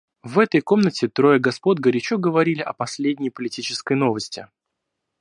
[0.23, 4.47] В этой комнате трое господ горячо говорили о последней политической новости.